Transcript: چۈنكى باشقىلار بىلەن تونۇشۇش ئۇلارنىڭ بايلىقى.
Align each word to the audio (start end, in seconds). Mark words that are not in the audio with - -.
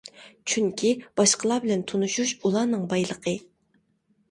چۈنكى 0.53 0.93
باشقىلار 1.21 1.61
بىلەن 1.67 1.85
تونۇشۇش 1.93 2.33
ئۇلارنىڭ 2.41 2.91
بايلىقى. 2.95 3.39